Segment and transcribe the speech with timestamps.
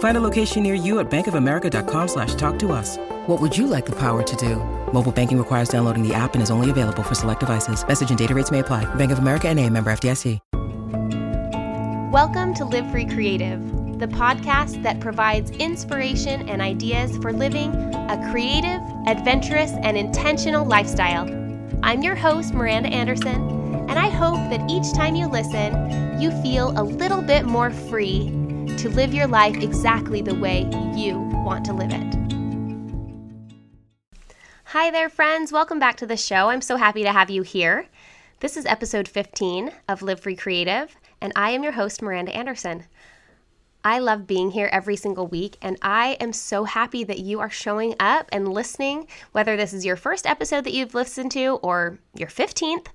[0.00, 2.96] Find a location near you at bankofamerica.com slash talk to us.
[3.26, 4.56] What would you like the power to do?
[4.94, 7.86] Mobile banking requires downloading the app and is only available for select devices.
[7.86, 8.86] Message and data rates may apply.
[8.94, 10.40] Bank of America and a member FDIC.
[12.12, 13.60] Welcome to Live Free Creative,
[13.98, 21.28] the podcast that provides inspiration and ideas for living a creative, adventurous, and intentional lifestyle.
[21.82, 26.72] I'm your host, Miranda Anderson, and I hope that each time you listen, you feel
[26.80, 28.39] a little bit more free
[28.80, 30.60] to live your life exactly the way
[30.96, 32.14] you want to live it.
[34.64, 35.52] Hi there, friends.
[35.52, 36.48] Welcome back to the show.
[36.48, 37.88] I'm so happy to have you here.
[38.38, 42.84] This is episode 15 of Live Free Creative, and I am your host, Miranda Anderson.
[43.84, 47.50] I love being here every single week, and I am so happy that you are
[47.50, 51.98] showing up and listening, whether this is your first episode that you've listened to or
[52.14, 52.86] your 15th.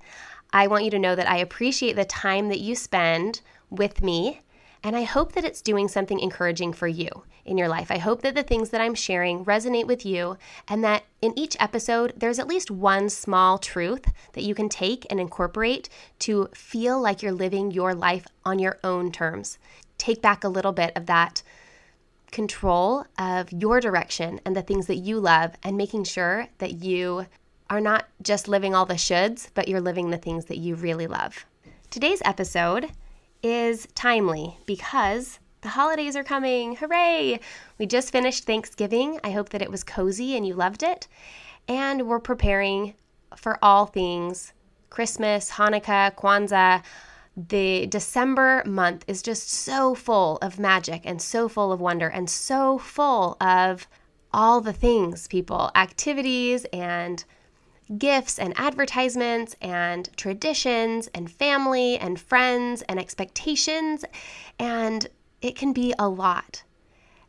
[0.52, 4.40] I want you to know that I appreciate the time that you spend with me,
[4.86, 7.08] and I hope that it's doing something encouraging for you
[7.44, 7.90] in your life.
[7.90, 11.56] I hope that the things that I'm sharing resonate with you, and that in each
[11.58, 15.88] episode, there's at least one small truth that you can take and incorporate
[16.20, 19.58] to feel like you're living your life on your own terms.
[19.98, 21.42] Take back a little bit of that
[22.30, 27.26] control of your direction and the things that you love, and making sure that you
[27.68, 31.08] are not just living all the shoulds, but you're living the things that you really
[31.08, 31.44] love.
[31.90, 32.92] Today's episode
[33.46, 36.74] is timely because the holidays are coming.
[36.74, 37.38] Hooray!
[37.78, 39.20] We just finished Thanksgiving.
[39.22, 41.06] I hope that it was cozy and you loved it.
[41.68, 42.94] And we're preparing
[43.36, 44.52] for all things
[44.90, 46.82] Christmas, Hanukkah, Kwanzaa.
[47.36, 52.28] The December month is just so full of magic and so full of wonder and
[52.28, 53.86] so full of
[54.32, 57.24] all the things, people, activities and
[57.98, 64.04] gifts and advertisements and traditions and family and friends and expectations.
[64.58, 65.08] And
[65.40, 66.62] it can be a lot.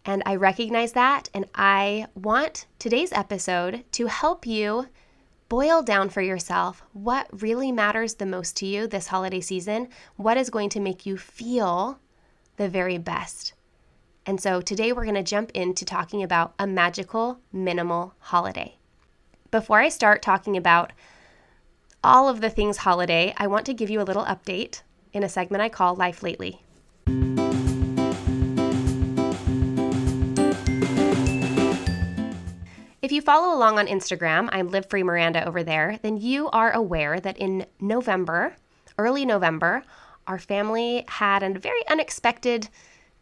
[0.06, 1.30] And I recognize that.
[1.34, 4.88] And I want today's episode to help you
[5.50, 10.38] boil down for yourself what really matters the most to you this holiday season, what
[10.38, 12.00] is going to make you feel
[12.58, 13.54] the very best.
[14.26, 18.77] And so today we're going to jump into talking about a magical minimal holiday.
[19.50, 20.92] Before I start talking about
[22.04, 24.82] all of the things holiday, I want to give you a little update
[25.14, 26.62] in a segment I call Life Lately.
[33.02, 36.74] If you follow along on Instagram, I'm Live Free Miranda over there, then you are
[36.74, 38.58] aware that in November,
[38.98, 39.84] early November,
[40.28, 42.68] our family had a very unexpected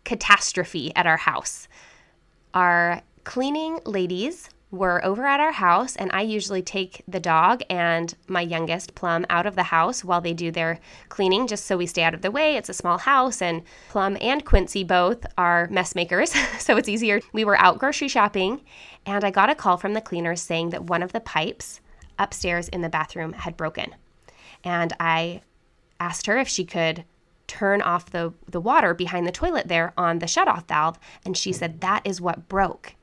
[0.05, 1.67] catastrophe at our house.
[2.55, 8.13] Our cleaning ladies were over at our house, and I usually take the dog and
[8.27, 11.87] my youngest, Plum, out of the house while they do their cleaning, just so we
[11.87, 12.55] stay out of the way.
[12.55, 17.21] It's a small house, and Plum and Quincy both are mess makers, so it's easier.
[17.33, 18.61] We were out grocery shopping,
[19.05, 21.79] and I got a call from the cleaners saying that one of the pipes
[22.19, 23.95] upstairs in the bathroom had broken.
[24.63, 25.41] And I
[25.99, 27.05] asked her if she could
[27.47, 31.53] turn off the, the water behind the toilet there on the shutoff valve, and she
[31.53, 32.95] said that is what broke.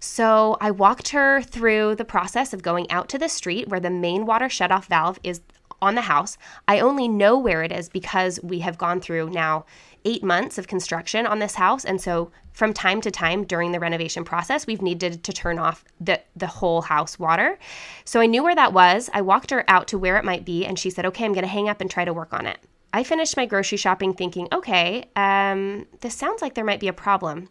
[0.00, 3.90] So I walked her through the process of going out to the street where the
[3.90, 5.40] main water shutoff valve is
[5.80, 6.36] on the house.
[6.66, 9.64] I only know where it is because we have gone through now
[10.04, 11.84] eight months of construction on this house.
[11.84, 15.84] And so from time to time during the renovation process, we've needed to turn off
[16.00, 17.58] the, the whole house water.
[18.04, 19.10] So I knew where that was.
[19.12, 21.42] I walked her out to where it might be, and she said, Okay, I'm going
[21.42, 22.58] to hang up and try to work on it.
[22.92, 26.92] I finished my grocery shopping thinking, okay, um, this sounds like there might be a
[26.92, 27.50] problem.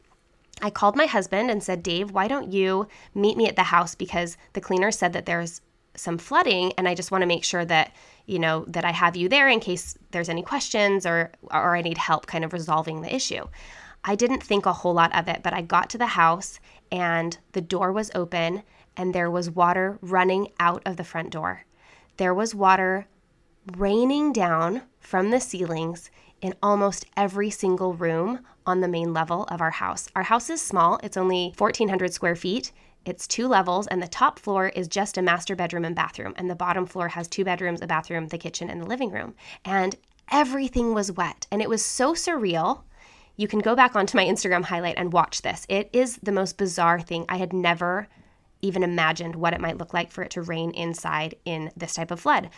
[0.61, 3.95] I called my husband and said, Dave, why don't you meet me at the house?
[3.95, 5.61] Because the cleaner said that there's
[5.95, 7.91] some flooding and I just want to make sure that,
[8.25, 11.81] you know, that I have you there in case there's any questions or or I
[11.81, 13.45] need help kind of resolving the issue.
[14.03, 16.59] I didn't think a whole lot of it, but I got to the house
[16.91, 18.63] and the door was open
[18.95, 21.65] and there was water running out of the front door.
[22.17, 23.07] There was water
[23.75, 26.09] raining down from the ceilings
[26.41, 30.07] in almost every single room on the main level of our house.
[30.15, 32.71] Our house is small, it's only 1,400 square feet.
[33.05, 36.49] It's two levels, and the top floor is just a master bedroom and bathroom, and
[36.49, 39.33] the bottom floor has two bedrooms, a bathroom, the kitchen, and the living room.
[39.63, 39.95] And
[40.29, 42.81] everything was wet, and it was so surreal.
[43.37, 45.65] You can go back onto my Instagram highlight and watch this.
[45.69, 47.25] It is the most bizarre thing.
[47.29, 48.09] I had never
[48.61, 52.11] even imagined what it might look like for it to rain inside in this type
[52.11, 52.49] of flood.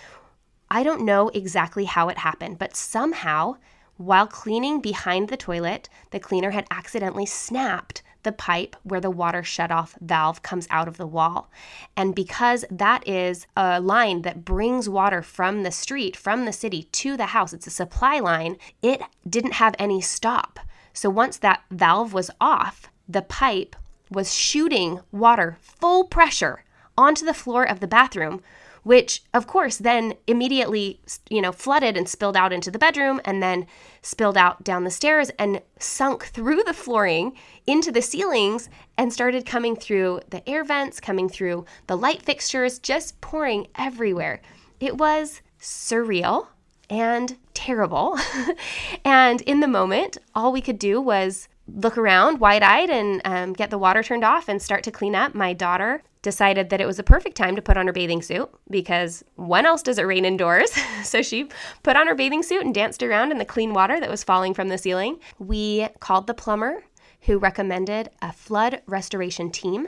[0.72, 3.58] I don't know exactly how it happened, but somehow,
[4.00, 9.42] while cleaning behind the toilet, the cleaner had accidentally snapped the pipe where the water
[9.42, 11.52] shutoff valve comes out of the wall.
[11.98, 16.84] And because that is a line that brings water from the street, from the city
[16.84, 20.62] to the house, it's a supply line, it didn't have any stop.
[20.94, 23.76] So once that valve was off, the pipe
[24.10, 26.64] was shooting water full pressure
[26.98, 28.42] onto the floor of the bathroom,
[28.84, 31.00] which of course then immediately,
[31.30, 33.66] you know, flooded and spilled out into the bedroom and then
[34.02, 37.36] spilled out down the stairs and sunk through the flooring
[37.68, 42.80] into the ceilings and started coming through the air vents, coming through the light fixtures,
[42.80, 44.42] just pouring everywhere.
[44.80, 46.48] It was surreal
[46.90, 48.18] and terrible.
[49.06, 53.54] and in the moment, all we could do was look around wide eyed and um,
[53.54, 55.36] get the water turned off and start to clean up.
[55.36, 58.50] My daughter decided that it was a perfect time to put on her bathing suit
[58.70, 60.72] because when else does it rain indoors?
[61.04, 61.50] so she
[61.84, 64.54] put on her bathing suit and danced around in the clean water that was falling
[64.54, 65.20] from the ceiling.
[65.38, 66.84] We called the plumber
[67.22, 69.88] who recommended a flood restoration team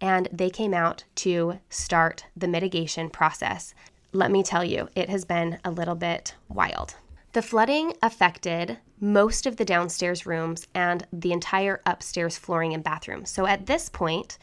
[0.00, 3.74] and they came out to start the mitigation process.
[4.12, 6.96] Let me tell you, it has been a little bit wild.
[7.32, 13.24] The flooding affected most of the downstairs rooms and the entire upstairs flooring and bathroom.
[13.24, 14.36] So at this point,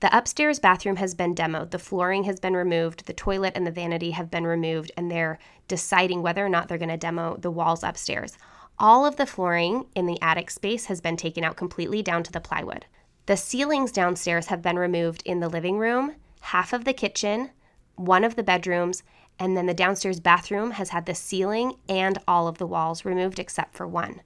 [0.00, 3.70] the upstairs bathroom has been demoed, the flooring has been removed, the toilet and the
[3.70, 5.38] vanity have been removed, and they're
[5.68, 8.38] deciding whether or not they're going to demo the walls upstairs.
[8.78, 12.32] All of the flooring in the attic space has been taken out completely down to
[12.32, 12.86] the plywood.
[13.26, 17.50] The ceilings downstairs have been removed in the living room, half of the kitchen,
[17.96, 19.02] one of the bedrooms,
[19.38, 23.38] and then the downstairs bathroom has had the ceiling and all of the walls removed
[23.38, 24.22] except for one.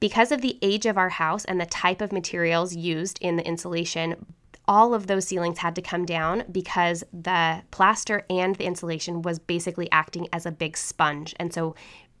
[0.00, 3.46] Because of the age of our house and the type of materials used in the
[3.46, 4.26] insulation,
[4.68, 9.38] all of those ceilings had to come down because the plaster and the insulation was
[9.38, 11.34] basically acting as a big sponge.
[11.38, 11.74] And so,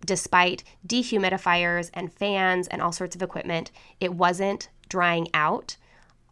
[0.04, 5.76] despite dehumidifiers and fans and all sorts of equipment, it wasn't drying out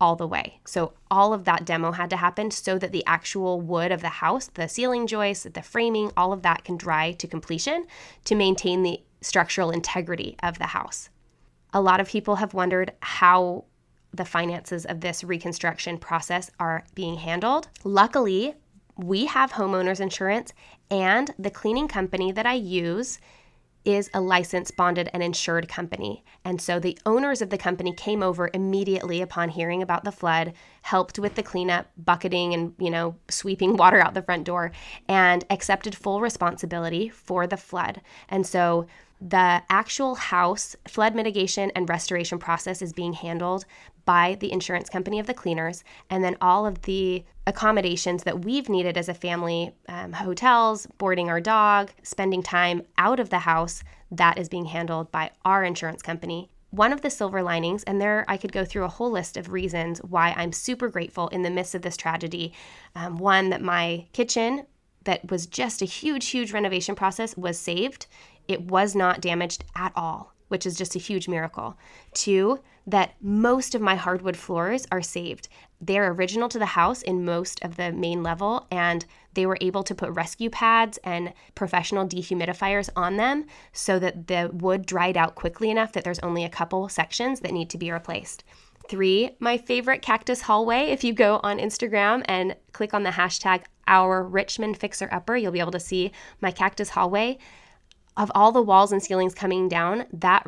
[0.00, 0.61] all the way.
[0.64, 4.08] So, all of that demo had to happen so that the actual wood of the
[4.08, 7.87] house, the ceiling joists, the framing, all of that can dry to completion
[8.25, 11.08] to maintain the structural integrity of the house.
[11.72, 13.64] A lot of people have wondered how
[14.14, 17.69] the finances of this reconstruction process are being handled.
[17.82, 18.55] Luckily,
[18.96, 20.52] we have homeowners insurance,
[20.90, 23.19] and the cleaning company that I use
[23.84, 26.25] is a licensed, bonded, and insured company.
[26.44, 30.55] And so the owners of the company came over immediately upon hearing about the flood,
[30.82, 34.72] helped with the cleanup, bucketing, and, you know, sweeping water out the front door,
[35.08, 38.00] and accepted full responsibility for the flood.
[38.28, 38.87] And so
[39.20, 43.64] the actual house flood mitigation and restoration process is being handled
[44.05, 48.69] by the insurance company of the cleaners, and then all of the accommodations that we've
[48.69, 53.83] needed as a family um, hotels, boarding our dog, spending time out of the house
[54.11, 56.51] that is being handled by our insurance company.
[56.70, 59.53] One of the silver linings, and there I could go through a whole list of
[59.53, 62.53] reasons why I'm super grateful in the midst of this tragedy.
[62.96, 64.67] Um, one, that my kitchen,
[65.05, 68.06] that was just a huge, huge renovation process, was saved.
[68.49, 71.77] It was not damaged at all which is just a huge miracle.
[72.13, 75.49] Two, that most of my hardwood floors are saved.
[75.81, 79.82] They're original to the house in most of the main level, and they were able
[79.82, 85.34] to put rescue pads and professional dehumidifiers on them so that the wood dried out
[85.34, 88.44] quickly enough that there's only a couple sections that need to be replaced.
[88.89, 90.82] Three, my favorite cactus hallway.
[90.82, 95.51] If you go on Instagram and click on the hashtag our Richmond Fixer Upper, you'll
[95.51, 97.39] be able to see my cactus hallway
[98.17, 100.47] of all the walls and ceilings coming down, that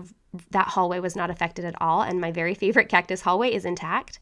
[0.50, 4.18] that hallway was not affected at all and my very favorite cactus hallway is intact.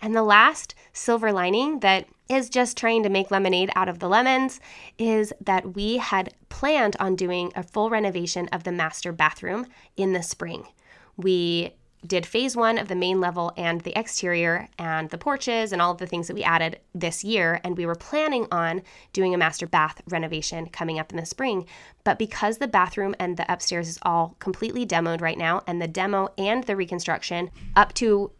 [0.00, 4.08] And the last silver lining that is just trying to make lemonade out of the
[4.08, 4.58] lemons
[4.98, 10.12] is that we had planned on doing a full renovation of the master bathroom in
[10.12, 10.66] the spring.
[11.16, 11.74] We
[12.06, 15.92] did phase one of the main level and the exterior and the porches and all
[15.92, 17.60] of the things that we added this year.
[17.62, 18.82] And we were planning on
[19.12, 21.66] doing a master bath renovation coming up in the spring.
[22.04, 25.88] But because the bathroom and the upstairs is all completely demoed right now, and the
[25.88, 28.32] demo and the reconstruction up to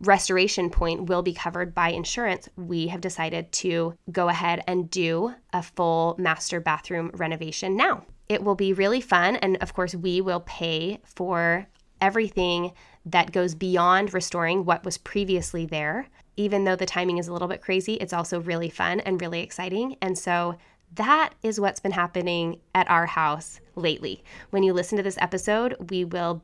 [0.00, 5.34] restoration point will be covered by insurance, we have decided to go ahead and do
[5.52, 8.04] a full master bathroom renovation now.
[8.28, 9.36] it will be really fun.
[9.36, 11.66] And of course, we will pay for
[12.00, 12.72] everything
[13.06, 16.08] that goes beyond restoring what was previously there.
[16.36, 19.40] Even though the timing is a little bit crazy, it's also really fun and really
[19.40, 19.96] exciting.
[20.00, 20.56] And so
[20.94, 24.22] that is what's been happening at our house lately.
[24.50, 26.42] When you listen to this episode, we will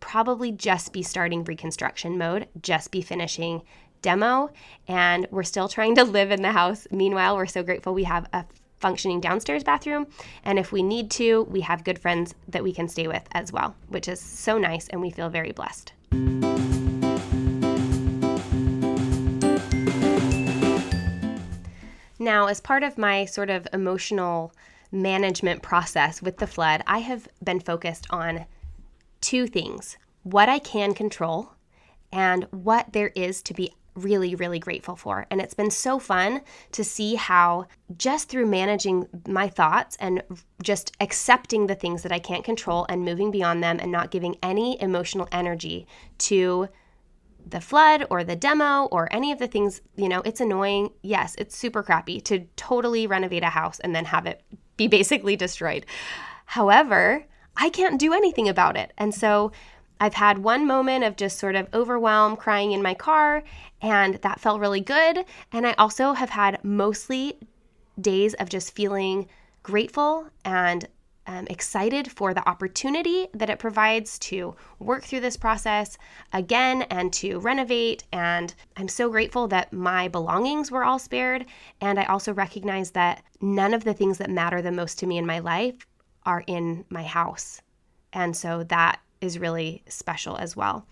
[0.00, 3.62] probably just be starting reconstruction mode, just be finishing
[4.02, 4.50] demo,
[4.86, 6.86] and we're still trying to live in the house.
[6.90, 8.44] Meanwhile, we're so grateful we have a
[8.84, 10.06] functioning downstairs bathroom.
[10.44, 13.50] And if we need to, we have good friends that we can stay with as
[13.50, 15.94] well, which is so nice, and we feel very blessed.
[22.18, 24.52] Now, as part of my sort of emotional
[24.92, 28.44] management process with the flood, I have been focused on
[29.22, 31.52] two things what I can control
[32.12, 35.26] and what there is to be really, really grateful for.
[35.30, 36.40] And it's been so fun
[36.72, 40.22] to see how just through managing my thoughts and
[40.62, 44.36] just accepting the things that I can't control and moving beyond them and not giving
[44.42, 45.86] any emotional energy
[46.18, 46.68] to
[47.46, 50.90] the flood or the demo or any of the things, you know, it's annoying.
[51.02, 54.42] Yes, it's super crappy to totally renovate a house and then have it
[54.76, 55.86] be basically destroyed.
[56.46, 58.92] However, I can't do anything about it.
[58.98, 59.52] And so
[60.04, 63.42] I've had one moment of just sort of overwhelm, crying in my car,
[63.80, 65.24] and that felt really good.
[65.50, 67.38] And I also have had mostly
[67.98, 69.28] days of just feeling
[69.62, 70.86] grateful and
[71.26, 75.96] um, excited for the opportunity that it provides to work through this process
[76.34, 78.04] again and to renovate.
[78.12, 81.46] And I'm so grateful that my belongings were all spared.
[81.80, 85.16] And I also recognize that none of the things that matter the most to me
[85.16, 85.86] in my life
[86.26, 87.62] are in my house.
[88.12, 90.86] And so that is really special as well.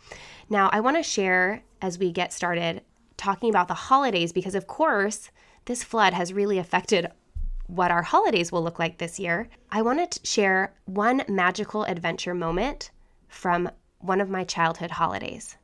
[0.49, 2.83] Now, I want to share as we get started
[3.17, 5.31] talking about the holidays because, of course,
[5.67, 7.11] this flood has really affected
[7.67, 9.49] what our holidays will look like this year.
[9.71, 12.91] I want to share one magical adventure moment
[13.29, 15.57] from one of my childhood holidays.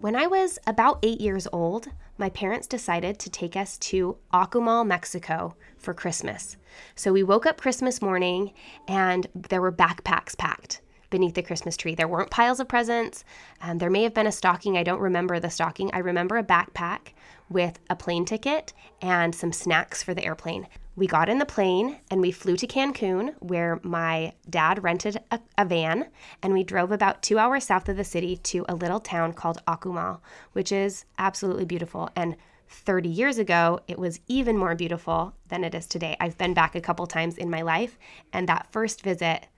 [0.00, 4.86] When I was about eight years old, my parents decided to take us to Akumal,
[4.86, 6.56] Mexico for Christmas.
[6.94, 8.52] So we woke up Christmas morning
[8.86, 10.80] and there were backpacks packed
[11.10, 11.94] beneath the Christmas tree.
[11.94, 13.24] There weren't piles of presents.
[13.60, 14.76] Um, there may have been a stocking.
[14.76, 15.90] I don't remember the stocking.
[15.92, 17.12] I remember a backpack
[17.48, 20.66] with a plane ticket and some snacks for the airplane.
[20.96, 25.40] We got in the plane and we flew to Cancun, where my dad rented a,
[25.58, 26.06] a, van,
[26.40, 29.60] and we drove about two hours south of the city to a little town called
[29.66, 30.20] Akumal,
[30.52, 32.10] which is absolutely beautiful.
[32.14, 32.36] And
[32.68, 36.16] 30 years ago, it was even more beautiful than it is today.
[36.20, 37.98] I've been back a couple times in my life,
[38.32, 39.48] and that first visit,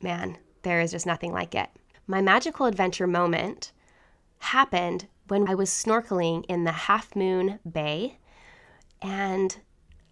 [0.00, 1.68] man, there is just nothing like it.
[2.06, 3.72] My magical adventure moment
[4.38, 8.18] happened when I was snorkeling in the Half Moon Bay,
[9.02, 9.58] and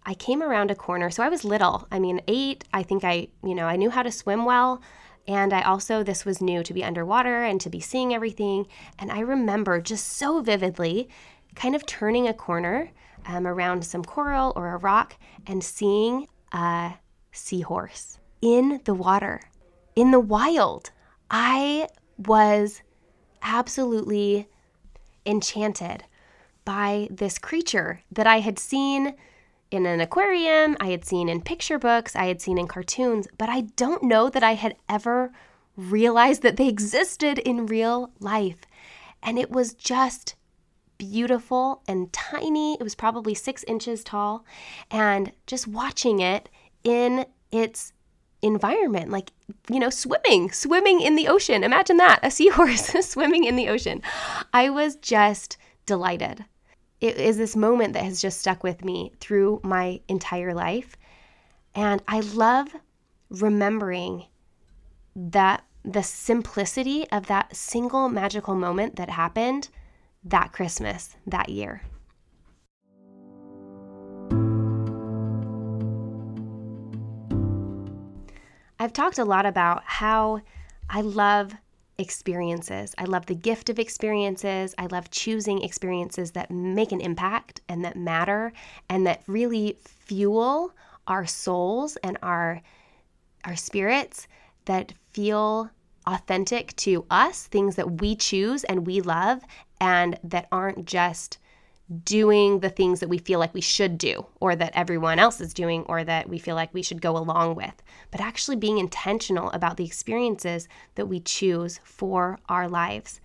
[0.05, 1.09] I came around a corner.
[1.09, 1.87] So I was little.
[1.91, 2.63] I mean, eight.
[2.73, 4.81] I think I, you know, I knew how to swim well.
[5.27, 8.67] And I also, this was new to be underwater and to be seeing everything.
[8.99, 11.09] And I remember just so vividly
[11.55, 12.91] kind of turning a corner
[13.25, 16.93] um, around some coral or a rock and seeing a
[17.31, 19.41] seahorse in the water,
[19.95, 20.91] in the wild.
[21.31, 22.83] I was
[23.41, 24.47] absolutely
[25.25, 26.03] enchanted
[26.65, 29.15] by this creature that I had seen
[29.71, 33.49] in an aquarium, I had seen in picture books, I had seen in cartoons, but
[33.49, 35.31] I don't know that I had ever
[35.75, 38.61] realized that they existed in real life.
[39.21, 40.35] And it was just
[40.97, 42.75] beautiful and tiny.
[42.75, 44.45] It was probably six inches tall.
[44.91, 46.49] And just watching it
[46.83, 47.91] in its
[48.41, 49.31] environment, like,
[49.69, 51.63] you know, swimming, swimming in the ocean.
[51.63, 54.01] Imagine that a seahorse swimming in the ocean.
[54.53, 56.45] I was just delighted
[57.01, 60.95] it is this moment that has just stuck with me through my entire life.
[61.73, 62.69] And I love
[63.29, 64.25] remembering
[65.15, 69.69] that the simplicity of that single magical moment that happened
[70.23, 71.81] that Christmas that year.
[78.79, 80.41] I've talked a lot about how
[80.89, 81.55] I love
[81.97, 82.93] experiences.
[82.97, 84.75] I love the gift of experiences.
[84.77, 88.51] I love choosing experiences that make an impact and that matter
[88.89, 90.73] and that really fuel
[91.07, 92.61] our souls and our
[93.45, 94.27] our spirits
[94.65, 95.69] that feel
[96.07, 99.41] authentic to us, things that we choose and we love
[99.79, 101.37] and that aren't just
[102.03, 105.53] doing the things that we feel like we should do or that everyone else is
[105.53, 109.51] doing or that we feel like we should go along with, but actually being intentional
[109.51, 113.21] about the experiences that we choose for our lives.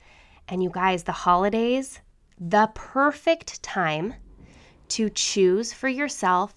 [0.48, 2.00] And you guys, the holidays,
[2.38, 4.14] the perfect time
[4.88, 6.54] to choose for yourself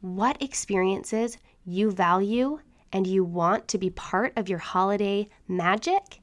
[0.00, 2.58] what experiences you value
[2.92, 6.20] and you want to be part of your holiday magic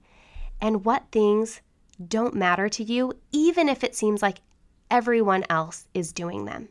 [0.59, 1.61] and what things
[2.07, 4.41] don't matter to you, even if it seems like
[4.89, 6.69] everyone else is doing them.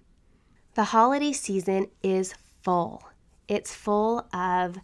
[0.74, 3.02] The holiday season is full.
[3.48, 4.78] It's full of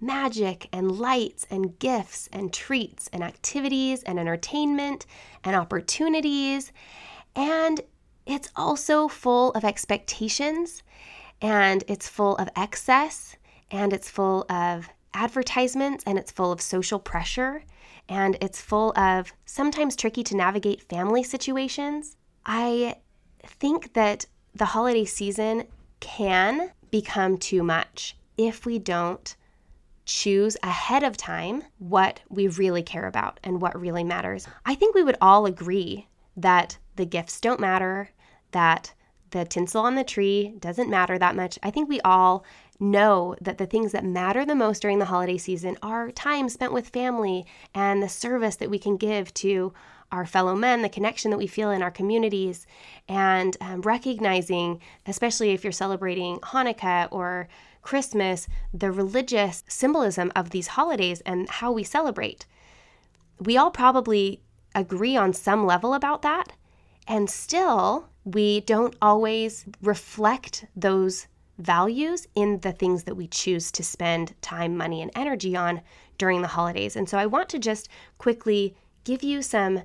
[0.00, 5.06] magic and lights and gifts and treats and activities and entertainment
[5.44, 6.72] and opportunities.
[7.34, 7.80] And
[8.26, 10.82] it's also full of expectations
[11.40, 13.36] and it's full of excess
[13.70, 17.62] and it's full of advertisements and it's full of social pressure
[18.08, 22.16] and it's full of sometimes tricky to navigate family situations.
[22.44, 22.96] I
[23.44, 25.64] think that the holiday season
[26.00, 29.34] can become too much if we don't
[30.04, 34.48] choose ahead of time what we really care about and what really matters.
[34.66, 38.10] I think we would all agree that the gifts don't matter,
[38.50, 38.92] that
[39.30, 41.58] the tinsel on the tree doesn't matter that much.
[41.62, 42.44] I think we all
[42.78, 46.72] know that the things that matter the most during the holiday season are time spent
[46.72, 49.72] with family and the service that we can give to
[50.12, 52.66] our fellow men, the connection that we feel in our communities,
[53.08, 57.48] and um, recognizing, especially if you're celebrating Hanukkah or
[57.80, 62.46] Christmas, the religious symbolism of these holidays and how we celebrate.
[63.40, 64.40] We all probably
[64.74, 66.52] agree on some level about that,
[67.08, 71.26] and still, we don't always reflect those
[71.58, 75.80] values in the things that we choose to spend time, money, and energy on
[76.18, 76.96] during the holidays.
[76.96, 77.88] And so I want to just
[78.18, 79.82] quickly give you some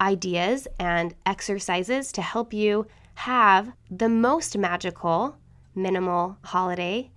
[0.00, 5.36] ideas and exercises to help you have the most magical,
[5.74, 7.10] minimal holiday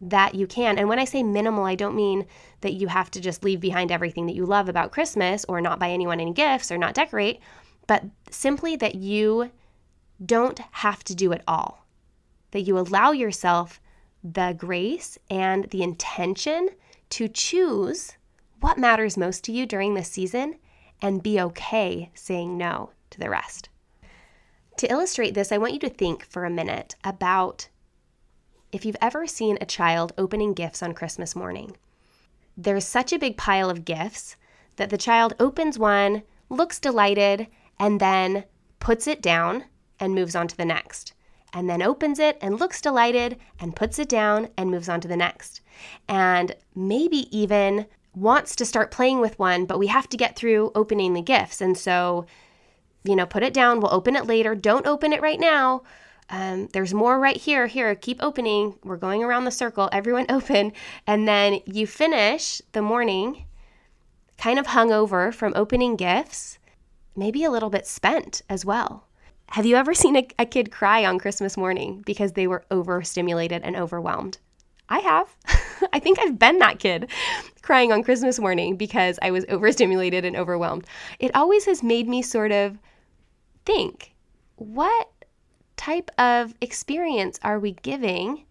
[0.00, 0.78] that you can.
[0.78, 2.26] And when I say minimal, I don't mean
[2.60, 5.78] that you have to just leave behind everything that you love about Christmas or not
[5.78, 7.40] buy anyone any gifts or not decorate,
[7.86, 9.50] but simply that you
[10.24, 11.88] don't have to do it all
[12.50, 13.80] that you allow yourself
[14.24, 16.68] the grace and the intention
[17.10, 18.16] to choose
[18.60, 20.56] what matters most to you during this season
[21.00, 23.68] and be okay saying no to the rest.
[24.78, 27.68] To illustrate this, I want you to think for a minute about
[28.70, 31.76] if you've ever seen a child opening gifts on Christmas morning.
[32.56, 34.36] There's such a big pile of gifts
[34.76, 37.46] that the child opens one, looks delighted,
[37.78, 38.44] and then
[38.78, 39.64] puts it down
[39.98, 41.14] and moves on to the next
[41.52, 45.08] and then opens it and looks delighted and puts it down and moves on to
[45.08, 45.60] the next.
[46.08, 50.72] And maybe even wants to start playing with one, but we have to get through
[50.74, 51.60] opening the gifts.
[51.60, 52.26] And so,
[53.04, 54.54] you know, put it down, we'll open it later.
[54.54, 55.82] Don't open it right now.
[56.30, 57.66] Um, there's more right here.
[57.66, 58.74] Here, keep opening.
[58.84, 59.88] We're going around the circle.
[59.92, 60.72] Everyone open.
[61.06, 63.44] And then you finish the morning
[64.36, 66.58] kind of hungover from opening gifts,
[67.16, 69.04] maybe a little bit spent as well.
[69.52, 73.62] Have you ever seen a, a kid cry on Christmas morning because they were overstimulated
[73.62, 74.38] and overwhelmed?
[74.88, 75.36] I have.
[75.92, 77.10] I think I've been that kid
[77.62, 80.86] crying on Christmas morning because I was overstimulated and overwhelmed.
[81.18, 82.78] It always has made me sort of
[83.66, 84.14] think
[84.56, 85.08] what
[85.76, 88.44] type of experience are we giving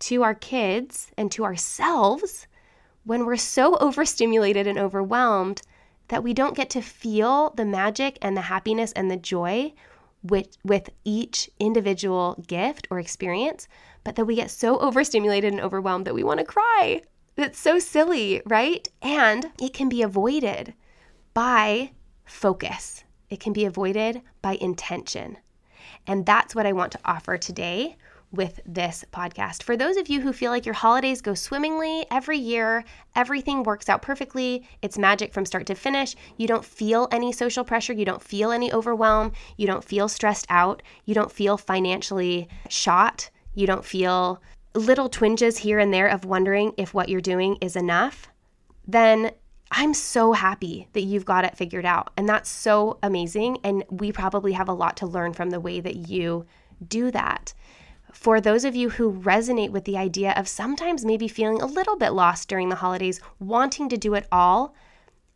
[0.00, 2.46] to our kids and to ourselves
[3.04, 5.62] when we're so overstimulated and overwhelmed
[6.08, 9.72] that we don't get to feel the magic and the happiness and the joy
[10.22, 13.68] with, with each individual gift or experience,
[14.08, 17.02] but that we get so overstimulated and overwhelmed that we want to cry.
[17.36, 18.88] That's so silly, right?
[19.02, 20.72] And it can be avoided
[21.34, 21.90] by
[22.24, 25.36] focus, it can be avoided by intention.
[26.06, 27.98] And that's what I want to offer today
[28.32, 29.62] with this podcast.
[29.62, 33.90] For those of you who feel like your holidays go swimmingly every year, everything works
[33.90, 38.06] out perfectly, it's magic from start to finish, you don't feel any social pressure, you
[38.06, 43.66] don't feel any overwhelm, you don't feel stressed out, you don't feel financially shot, you
[43.66, 44.40] don't feel
[44.74, 48.28] little twinges here and there of wondering if what you're doing is enough,
[48.86, 49.32] then
[49.70, 52.10] I'm so happy that you've got it figured out.
[52.16, 53.58] And that's so amazing.
[53.64, 56.46] And we probably have a lot to learn from the way that you
[56.86, 57.52] do that
[58.12, 61.96] for those of you who resonate with the idea of sometimes maybe feeling a little
[61.96, 64.74] bit lost during the holidays, wanting to do it all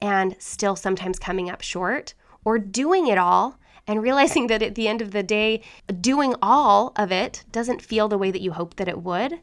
[0.01, 4.89] and still sometimes coming up short, or doing it all and realizing that at the
[4.89, 5.63] end of the day,
[6.01, 9.41] doing all of it doesn't feel the way that you hope that it would,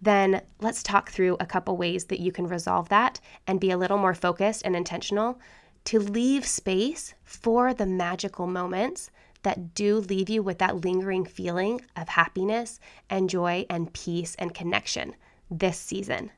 [0.00, 3.78] then let's talk through a couple ways that you can resolve that and be a
[3.78, 5.40] little more focused and intentional
[5.84, 9.10] to leave space for the magical moments
[9.42, 14.54] that do leave you with that lingering feeling of happiness and joy and peace and
[14.54, 15.14] connection
[15.50, 16.30] this season.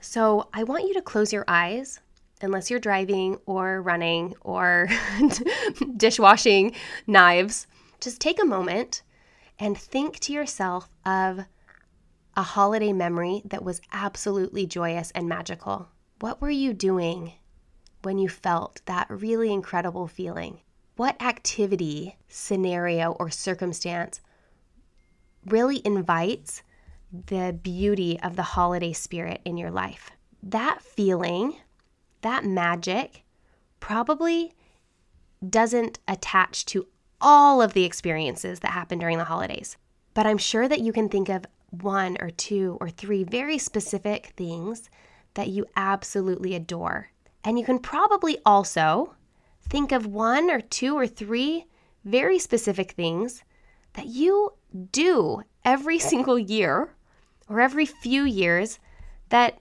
[0.00, 2.00] So I want you to close your eyes
[2.40, 4.88] unless you're driving or running or
[5.96, 6.74] dishwashing
[7.06, 7.66] knives.
[8.00, 9.02] Just take a moment
[9.58, 11.44] and think to yourself of
[12.36, 15.88] a holiday memory that was absolutely joyous and magical.
[16.20, 17.32] What were you doing
[18.02, 20.60] when you felt that really incredible feeling?
[20.96, 24.20] What activity, scenario, or circumstance
[25.46, 26.62] really invites
[27.12, 30.10] the beauty of the holiday spirit in your life?
[30.42, 31.56] That feeling,
[32.22, 33.24] that magic,
[33.80, 34.52] probably
[35.48, 36.86] doesn't attach to
[37.20, 39.76] all of the experiences that happen during the holidays.
[40.14, 44.32] But I'm sure that you can think of one or two or three very specific
[44.36, 44.90] things
[45.34, 47.10] that you absolutely adore.
[47.44, 49.14] And you can probably also
[49.68, 51.66] think of one or two or three
[52.04, 53.42] very specific things
[53.94, 54.52] that you
[54.92, 56.94] do every single year
[57.48, 58.78] or every few years
[59.28, 59.58] that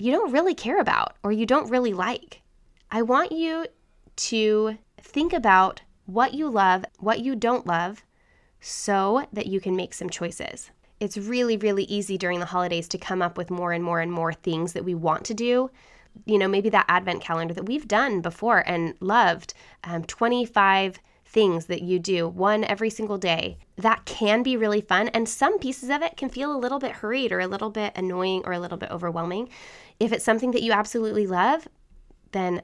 [0.00, 2.42] you don't really care about or you don't really like.
[2.90, 3.66] I want you
[4.16, 8.04] to think about what you love, what you don't love,
[8.60, 10.70] so that you can make some choices.
[11.00, 14.10] It's really, really easy during the holidays to come up with more and more and
[14.10, 15.70] more things that we want to do.
[16.26, 21.66] You know, maybe that advent calendar that we've done before and loved um, 25 things
[21.66, 23.58] that you do, one every single day.
[23.76, 25.08] That can be really fun.
[25.08, 27.92] And some pieces of it can feel a little bit hurried or a little bit
[27.96, 29.50] annoying or a little bit overwhelming.
[30.00, 31.68] If it's something that you absolutely love,
[32.32, 32.62] then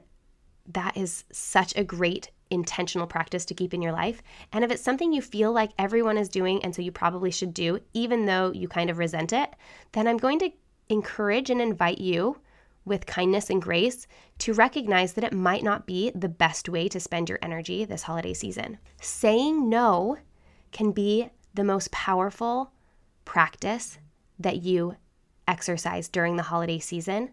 [0.67, 4.23] that is such a great intentional practice to keep in your life.
[4.51, 7.53] And if it's something you feel like everyone is doing and so you probably should
[7.53, 9.49] do, even though you kind of resent it,
[9.91, 10.49] then I'm going to
[10.89, 12.37] encourage and invite you
[12.85, 14.07] with kindness and grace
[14.39, 18.03] to recognize that it might not be the best way to spend your energy this
[18.03, 18.77] holiday season.
[19.01, 20.17] Saying no
[20.71, 22.71] can be the most powerful
[23.25, 23.97] practice
[24.39, 24.95] that you
[25.47, 27.31] exercise during the holiday season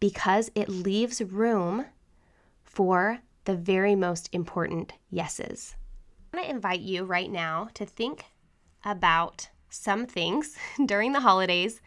[0.00, 1.86] because it leaves room
[2.62, 5.74] for the very most important yeses.
[6.32, 8.24] I want to invite you right now to think
[8.84, 11.80] about some things during the holidays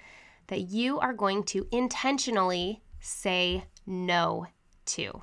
[0.47, 4.47] that you are going to intentionally say no
[4.85, 5.21] to.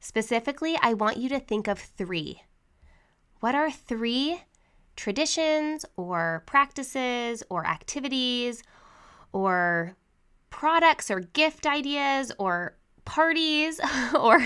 [0.00, 2.42] Specifically, I want you to think of three.
[3.40, 4.42] What are three
[4.96, 8.62] traditions or practices or activities
[9.32, 9.96] or
[10.50, 13.80] products or gift ideas or parties
[14.18, 14.44] or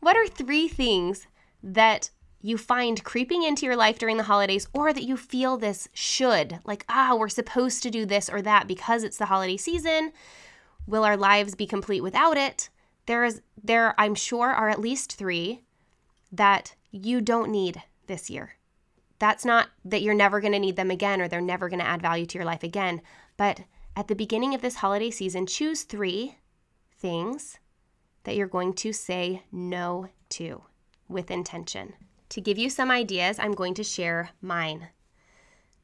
[0.00, 1.26] what are three things
[1.62, 5.88] that you find creeping into your life during the holidays or that you feel this
[5.92, 10.12] should like ah we're supposed to do this or that because it's the holiday season
[10.86, 12.68] will our lives be complete without it
[13.06, 15.62] there is there i'm sure are at least 3
[16.30, 18.56] that you don't need this year
[19.18, 21.86] that's not that you're never going to need them again or they're never going to
[21.86, 23.00] add value to your life again
[23.36, 23.60] but
[23.94, 26.36] at the beginning of this holiday season choose 3
[26.98, 27.58] things
[28.24, 30.62] that you're going to say no to
[31.08, 31.94] with intention.
[32.30, 34.88] To give you some ideas, I'm going to share mine.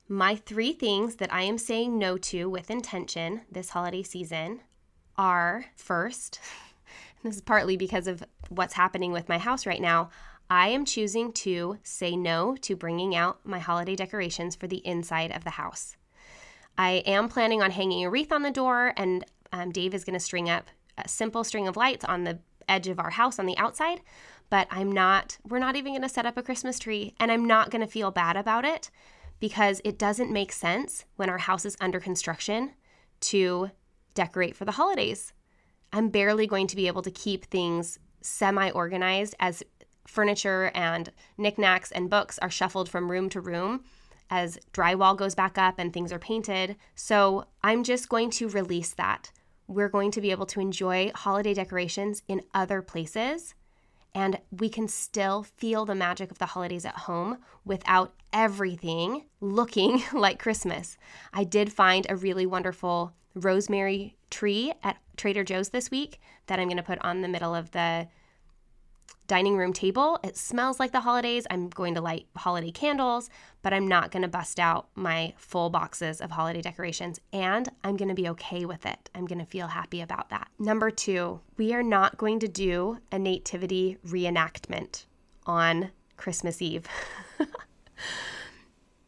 [0.08, 4.60] My three things that I am saying no to with intention this holiday season
[5.18, 6.40] are first,
[7.22, 10.08] this is partly because of what's happening with my house right now.
[10.48, 15.30] I am choosing to say no to bringing out my holiday decorations for the inside
[15.32, 15.96] of the house.
[16.78, 20.14] I am planning on hanging a wreath on the door, and um, Dave is going
[20.14, 23.46] to string up a simple string of lights on the edge of our house on
[23.46, 24.00] the outside,
[24.48, 27.44] but I'm not, we're not even going to set up a Christmas tree, and I'm
[27.44, 28.90] not going to feel bad about it
[29.40, 32.72] because it doesn't make sense when our house is under construction
[33.20, 33.70] to
[34.18, 35.32] decorate for the holidays.
[35.92, 39.62] I'm barely going to be able to keep things semi organized as
[40.08, 43.84] furniture and knickknacks and books are shuffled from room to room
[44.28, 46.74] as drywall goes back up and things are painted.
[46.96, 49.30] So I'm just going to release that
[49.68, 53.54] we're going to be able to enjoy holiday decorations in other places
[54.14, 60.02] and we can still feel the magic of the holidays at home without everything looking
[60.12, 60.96] like Christmas.
[61.32, 66.68] I did find a really wonderful rosemary tree at Trader Joe's this week that I'm
[66.68, 68.08] going to put on the middle of the
[69.28, 70.18] dining room table.
[70.24, 71.46] It smells like the holidays.
[71.50, 73.28] I'm going to light holiday candles,
[73.62, 77.20] but I'm not going to bust out my full boxes of holiday decorations.
[77.32, 79.10] And I'm going to be okay with it.
[79.14, 80.48] I'm going to feel happy about that.
[80.58, 85.04] Number two, we are not going to do a nativity reenactment
[85.46, 86.86] on Christmas Eve.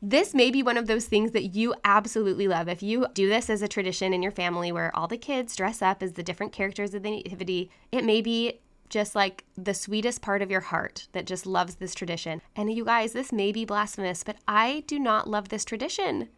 [0.03, 2.69] this may be one of those things that you absolutely love.
[2.69, 5.83] If you do this as a tradition in your family where all the kids dress
[5.83, 10.21] up as the different characters of the nativity, it may be just like the sweetest
[10.21, 12.43] part of your heart that just loves this tradition.
[12.57, 16.29] And you guys, this may be blasphemous, but I do not love this tradition.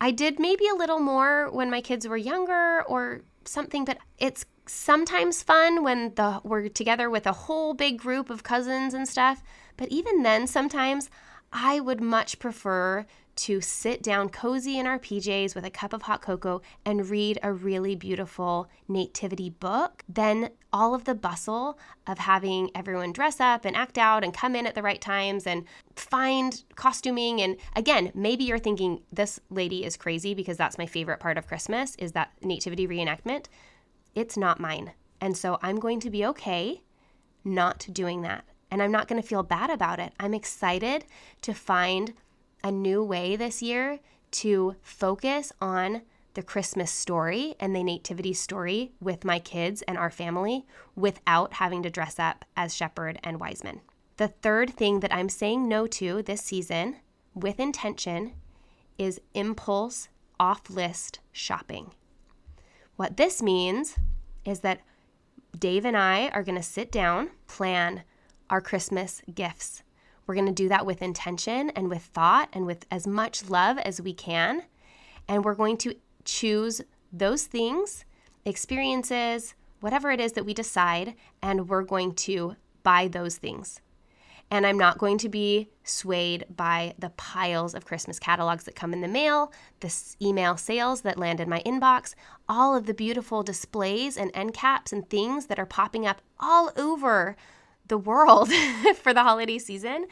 [0.00, 4.46] I did maybe a little more when my kids were younger or something, but it's
[4.66, 9.42] sometimes fun when the we're together with a whole big group of cousins and stuff.
[9.76, 11.10] But even then, sometimes
[11.52, 13.06] I would much prefer
[13.38, 17.38] to sit down cozy in our PJs with a cup of hot cocoa and read
[17.40, 23.64] a really beautiful nativity book than all of the bustle of having everyone dress up
[23.64, 27.40] and act out and come in at the right times and find costuming.
[27.40, 31.46] And again maybe you're thinking this lady is crazy because that's my favorite part of
[31.46, 33.46] christmas is that nativity reenactment.
[34.16, 34.92] It's not mine.
[35.20, 36.82] And so i'm going to be okay
[37.44, 41.04] not doing that and i'm not going to feel bad about it i'm excited
[41.40, 42.12] to find
[42.62, 44.00] a new way this year
[44.30, 46.02] to focus on
[46.34, 51.82] the Christmas story and the nativity story with my kids and our family without having
[51.82, 53.80] to dress up as shepherd and wise men.
[54.18, 56.96] The third thing that I'm saying no to this season
[57.34, 58.34] with intention
[58.98, 61.92] is impulse off list shopping.
[62.94, 63.96] What this means
[64.44, 64.82] is that
[65.58, 68.02] Dave and I are going to sit down, plan
[68.50, 69.82] our Christmas gifts
[70.28, 73.78] we're going to do that with intention and with thought and with as much love
[73.78, 74.62] as we can.
[75.26, 78.04] And we're going to choose those things,
[78.44, 83.80] experiences, whatever it is that we decide, and we're going to buy those things.
[84.50, 88.92] And I'm not going to be swayed by the piles of Christmas catalogs that come
[88.92, 92.14] in the mail, the email sales that land in my inbox,
[92.48, 96.70] all of the beautiful displays and end caps and things that are popping up all
[96.76, 97.34] over
[97.88, 98.50] the world
[98.96, 100.06] for the holiday season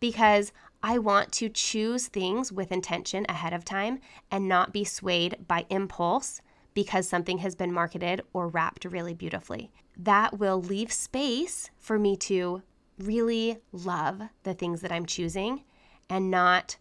[0.00, 5.36] because I want to choose things with intention ahead of time and not be swayed
[5.46, 6.40] by impulse
[6.72, 9.70] because something has been marketed or wrapped really beautifully.
[9.96, 12.62] That will leave space for me to
[12.98, 15.64] really love the things that I'm choosing
[16.08, 16.76] and not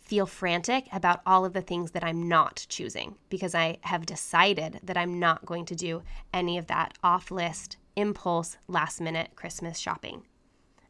[0.00, 4.80] feel frantic about all of the things that I'm not choosing because I have decided
[4.82, 9.76] that I'm not going to do any of that off list impulse last minute Christmas
[9.78, 10.22] shopping.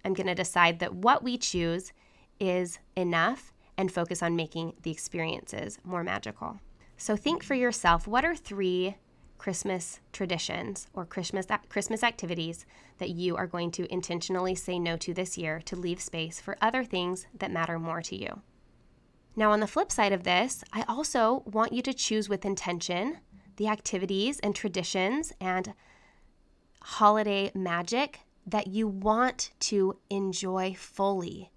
[0.04, 1.92] I'm going to decide that what we choose
[2.38, 6.60] is enough and focus on making the experiences more magical.
[6.98, 8.96] So think for yourself what are three
[9.38, 12.66] Christmas traditions or Christmas Christmas activities
[12.98, 16.58] that you are going to intentionally say no to this year to leave space for
[16.60, 18.42] other things that matter more to you.
[19.36, 23.18] Now on the flip side of this, I also want you to choose with intention
[23.56, 25.74] the activities and traditions and
[26.80, 31.50] holiday magic that you want to enjoy fully.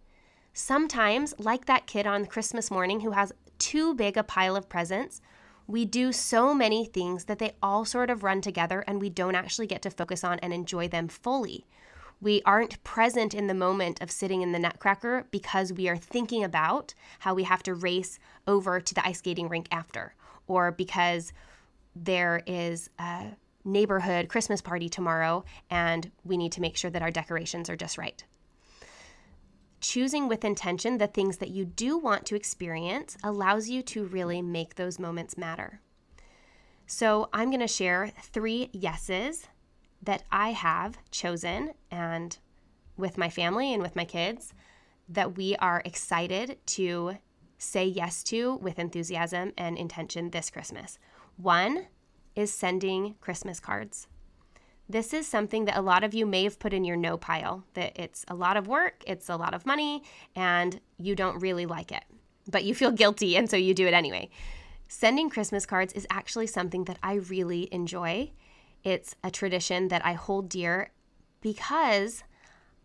[0.53, 5.21] Sometimes, like that kid on Christmas morning who has too big a pile of presents,
[5.67, 9.36] we do so many things that they all sort of run together and we don't
[9.36, 11.65] actually get to focus on and enjoy them fully.
[12.19, 16.43] We aren't present in the moment of sitting in the Nutcracker because we are thinking
[16.43, 20.13] about how we have to race over to the ice skating rink after,
[20.47, 21.34] or because
[21.95, 23.31] there is a
[23.63, 27.97] neighborhood Christmas party tomorrow, and we need to make sure that our decorations are just
[27.97, 28.24] right.
[29.80, 34.41] Choosing with intention the things that you do want to experience allows you to really
[34.41, 35.82] make those moments matter.
[36.86, 39.47] So, I'm going to share three yeses
[40.04, 42.38] that I have chosen and
[42.97, 44.54] with my family and with my kids
[45.08, 47.17] that we are excited to
[47.58, 50.97] say yes to with enthusiasm and intention this Christmas.
[51.38, 51.88] One,
[52.36, 54.08] is sending Christmas cards.
[54.89, 57.63] This is something that a lot of you may have put in your no pile,
[57.76, 60.04] that it's a lot of work, it's a lot of money,
[60.36, 62.04] and you don't really like it,
[62.50, 64.30] but you feel guilty, and so you do it anyway.
[64.88, 68.32] Sending Christmas cards is actually something that I really enjoy.
[68.84, 70.91] It's a tradition that I hold dear
[71.39, 72.24] because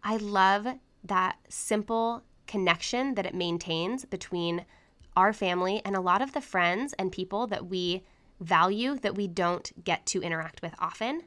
[0.05, 0.69] I love
[1.03, 4.65] that simple connection that it maintains between
[5.17, 8.05] our family and a lot of the friends and people that we
[8.41, 11.23] value that we don't get to interact with often.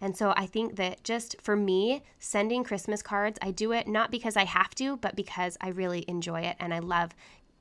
[0.00, 4.10] And so I think that just for me, sending Christmas cards, I do it not
[4.10, 7.14] because I have to, but because I really enjoy it and I love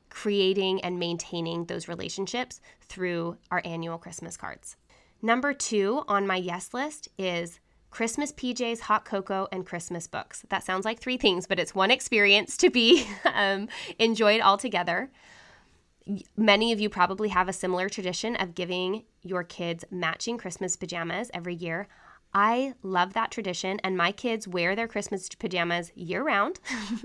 [0.10, 4.76] creating and maintaining those relationships through our annual Christmas cards.
[5.22, 10.44] Number two on my yes list is Christmas PJs, hot cocoa, and Christmas books.
[10.50, 15.10] That sounds like three things, but it's one experience to be um, enjoyed all together
[16.38, 21.32] many of you probably have a similar tradition of giving your kids matching Christmas pajamas
[21.34, 21.88] every year.
[22.38, 26.60] I love that tradition, and my kids wear their Christmas pajamas year round.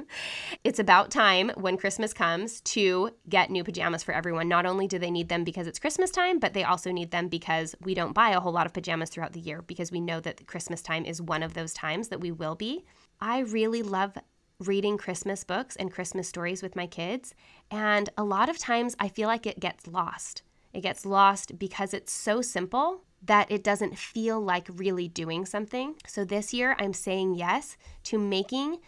[0.64, 4.48] it's about time when Christmas comes to get new pajamas for everyone.
[4.48, 7.28] Not only do they need them because it's Christmas time, but they also need them
[7.28, 10.18] because we don't buy a whole lot of pajamas throughout the year because we know
[10.18, 12.84] that Christmas time is one of those times that we will be.
[13.20, 14.14] I really love
[14.60, 17.34] reading Christmas books and Christmas stories with my kids.
[17.70, 20.42] And a lot of times I feel like it gets lost.
[20.72, 25.96] It gets lost because it's so simple that it doesn't feel like really doing something.
[26.06, 28.78] So this year I'm saying yes to making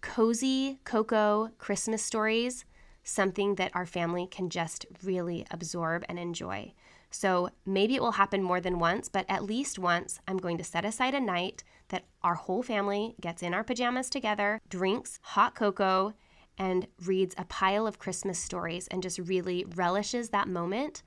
[0.00, 2.64] cozy cocoa Christmas stories
[3.02, 6.72] something that our family can just really absorb and enjoy.
[7.14, 10.64] So maybe it will happen more than once, but at least once, I'm going to
[10.64, 15.54] set aside a night that our whole family gets in our pajamas together, drinks hot
[15.54, 16.14] cocoa,
[16.58, 21.04] and reads a pile of Christmas stories and just really relishes that moment.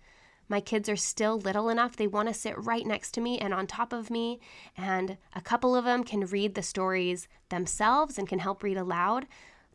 [0.47, 3.53] My kids are still little enough, they want to sit right next to me and
[3.53, 4.39] on top of me,
[4.77, 9.27] and a couple of them can read the stories themselves and can help read aloud.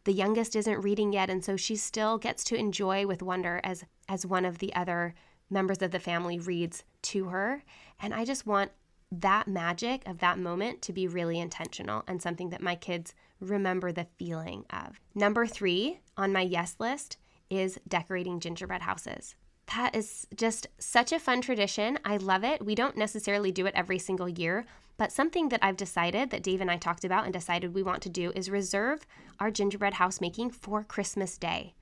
[0.05, 3.85] The youngest isn't reading yet, and so she still gets to enjoy with wonder as,
[4.09, 5.14] as one of the other
[5.53, 7.62] members of the family reads to her.
[8.01, 8.73] And I just want
[9.12, 13.93] that magic of that moment to be really intentional and something that my kids remember
[13.93, 14.99] the feeling of.
[15.15, 17.19] Number three on my yes list
[17.51, 19.35] is decorating gingerbread houses.
[19.77, 21.99] That is just such a fun tradition.
[22.05, 22.65] I love it.
[22.65, 24.65] We don't necessarily do it every single year,
[24.97, 28.03] but something that I've decided that Dave and I talked about and decided we want
[28.03, 29.07] to do is reserve
[29.38, 31.75] our gingerbread house making for Christmas Day.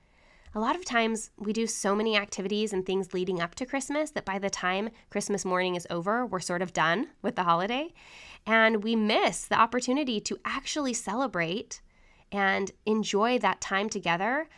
[0.53, 4.11] A lot of times we do so many activities and things leading up to Christmas
[4.11, 7.93] that by the time Christmas morning is over, we're sort of done with the holiday.
[8.45, 11.81] And we miss the opportunity to actually celebrate
[12.33, 14.49] and enjoy that time together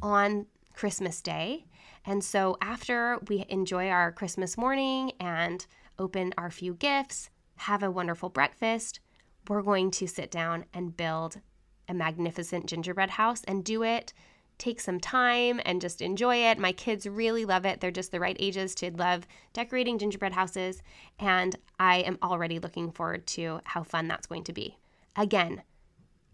[0.00, 1.64] on Christmas Day.
[2.06, 5.66] And so after we enjoy our Christmas morning and
[5.98, 9.00] open our few gifts, have a wonderful breakfast,
[9.48, 11.40] we're going to sit down and build
[11.88, 14.12] a magnificent gingerbread house and do it
[14.60, 16.58] take some time and just enjoy it.
[16.58, 17.80] My kids really love it.
[17.80, 20.82] They're just the right ages to love decorating gingerbread houses,
[21.18, 24.76] and I am already looking forward to how fun that's going to be.
[25.16, 25.62] Again,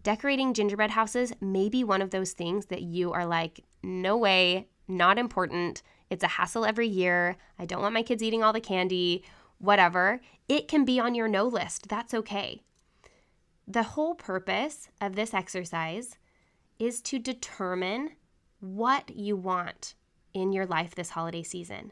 [0.03, 4.67] decorating gingerbread houses may be one of those things that you are like, no way,
[4.87, 5.81] not important.
[6.09, 7.37] It's a hassle every year.
[7.57, 9.23] I don't want my kids eating all the candy,
[9.57, 10.21] whatever.
[10.47, 11.87] It can be on your no list.
[11.89, 12.61] That's okay.
[13.67, 16.17] The whole purpose of this exercise
[16.79, 18.11] is to determine
[18.59, 19.95] what you want
[20.33, 21.91] in your life this holiday season.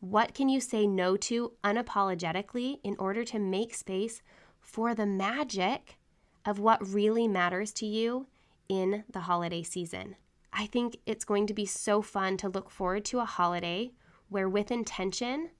[0.00, 4.22] What can you say no to unapologetically in order to make space
[4.60, 5.98] for the magic
[6.44, 8.28] of what really matters to you
[8.68, 10.16] in the holiday season?
[10.52, 13.92] I think it's going to be so fun to look forward to a holiday
[14.28, 15.50] where, with intention,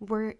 [0.00, 0.34] we're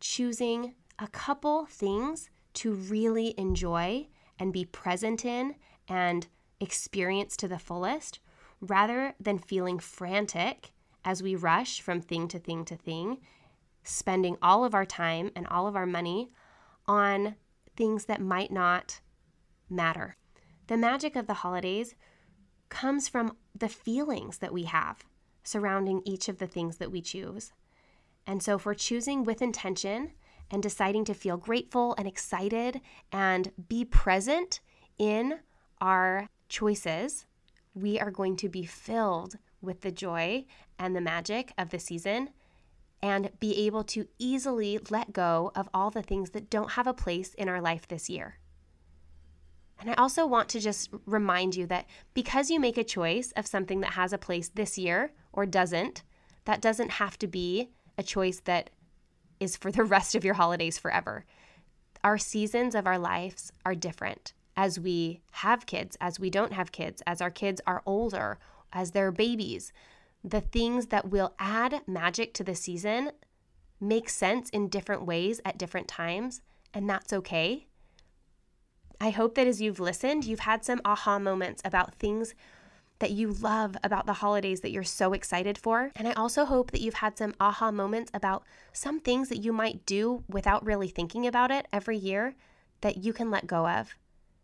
[0.00, 5.54] choosing a couple things to really enjoy and be present in
[5.88, 6.26] and
[6.60, 8.20] experience to the fullest
[8.60, 10.72] rather than feeling frantic
[11.04, 13.18] as we rush from thing to thing to thing,
[13.82, 16.30] spending all of our time and all of our money
[16.86, 17.36] on
[17.76, 19.00] things that might not
[19.68, 20.16] matter.
[20.66, 21.94] The magic of the holidays
[22.68, 25.04] comes from the feelings that we have
[25.42, 27.52] surrounding each of the things that we choose.
[28.26, 30.12] And so, if we're choosing with intention
[30.50, 34.60] and deciding to feel grateful and excited and be present
[34.98, 35.40] in
[35.80, 37.26] our choices,
[37.74, 40.44] we are going to be filled with the joy
[40.78, 42.30] and the magic of the season
[43.02, 46.94] and be able to easily let go of all the things that don't have a
[46.94, 48.38] place in our life this year.
[49.78, 53.46] And I also want to just remind you that because you make a choice of
[53.46, 56.02] something that has a place this year or doesn't,
[56.44, 58.68] that doesn't have to be a choice that
[59.38, 61.24] is for the rest of your holidays forever.
[62.04, 66.70] Our seasons of our lives are different as we have kids, as we don't have
[66.70, 68.38] kids, as our kids are older,
[68.74, 69.72] as they're babies.
[70.22, 73.12] The things that will add magic to the season
[73.80, 76.42] make sense in different ways at different times,
[76.74, 77.68] and that's okay.
[79.00, 82.34] I hope that as you've listened, you've had some aha moments about things
[82.98, 85.90] that you love about the holidays that you're so excited for.
[85.96, 88.44] And I also hope that you've had some aha moments about
[88.74, 92.34] some things that you might do without really thinking about it every year
[92.82, 93.94] that you can let go of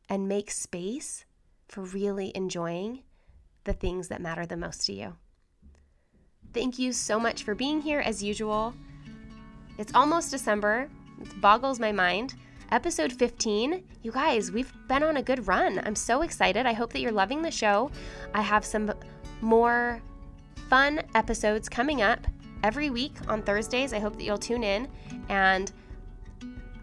[0.08, 1.24] and make space
[1.68, 3.02] for really enjoying
[3.64, 5.16] the things that matter the most to you.
[6.52, 8.74] Thank you so much for being here as usual.
[9.78, 10.88] It's almost December,
[11.20, 12.34] it boggles my mind.
[12.72, 15.80] Episode 15, you guys, we've been on a good run.
[15.84, 16.66] I'm so excited.
[16.66, 17.90] I hope that you're loving the show.
[18.34, 18.92] I have some
[19.40, 20.00] more
[20.68, 22.26] fun episodes coming up
[22.64, 23.92] every week on Thursdays.
[23.92, 24.88] I hope that you'll tune in
[25.28, 25.72] and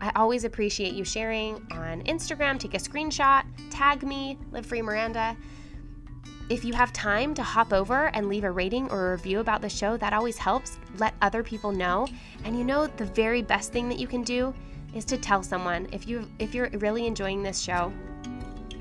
[0.04, 2.60] I always appreciate you sharing on Instagram.
[2.60, 5.38] Take a screenshot, tag me, Live Free Miranda.
[6.50, 9.62] If you have time to hop over and leave a rating or a review about
[9.62, 10.78] the show, that always helps.
[10.98, 12.06] Let other people know.
[12.44, 14.54] And you know, the very best thing that you can do
[14.94, 15.88] is to tell someone.
[15.94, 17.94] If you if you're really enjoying this show,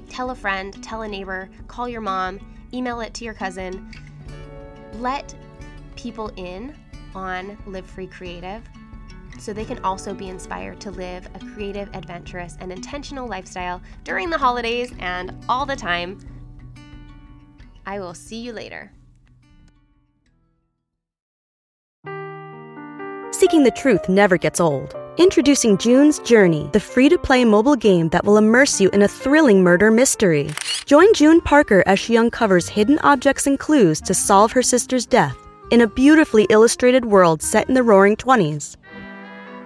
[0.08, 2.40] tell a friend, tell a neighbor, call your mom,
[2.74, 3.92] email it to your cousin.
[4.94, 5.32] Let
[5.94, 6.74] people in
[7.14, 8.68] on Live Free Creative
[9.38, 14.30] so they can also be inspired to live a creative, adventurous, and intentional lifestyle during
[14.30, 16.18] the holidays and all the time.
[17.86, 18.92] I will see you later.
[23.32, 24.94] Seeking the truth never gets old.
[25.16, 29.08] Introducing June's Journey, the free to play mobile game that will immerse you in a
[29.08, 30.48] thrilling murder mystery.
[30.86, 35.36] Join June Parker as she uncovers hidden objects and clues to solve her sister's death
[35.70, 38.76] in a beautifully illustrated world set in the roaring 20s.